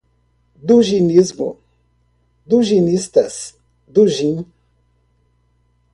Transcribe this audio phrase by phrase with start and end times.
[0.69, 1.49] Duginismo,
[2.47, 3.37] duginistas,
[3.93, 4.35] Dugin